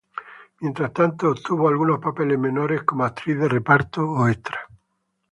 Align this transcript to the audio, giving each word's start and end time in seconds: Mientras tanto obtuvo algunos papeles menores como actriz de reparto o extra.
Mientras 0.61 0.91
tanto 0.93 1.29
obtuvo 1.29 1.67
algunos 1.67 1.99
papeles 1.99 2.39
menores 2.39 2.81
como 2.81 3.05
actriz 3.05 3.37
de 3.37 3.47
reparto 3.47 4.01
o 4.09 4.27
extra. 4.27 4.59